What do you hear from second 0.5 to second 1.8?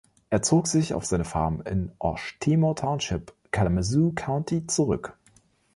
sich auf seine Farm